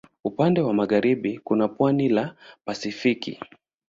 Upande 0.23 0.61
wa 0.61 0.73
magharibi 0.73 1.39
kuna 1.43 1.67
pwani 1.67 2.09
la 2.09 2.35
Pasifiki. 2.65 3.39